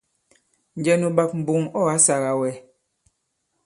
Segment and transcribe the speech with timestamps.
[0.77, 2.49] Njɛ nu ɓak mboŋ ɔ̂ ǎ sāgā wɛ?